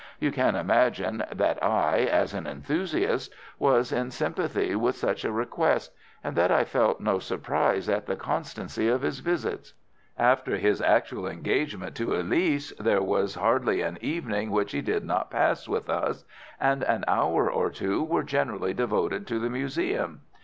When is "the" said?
8.07-8.15, 19.37-19.51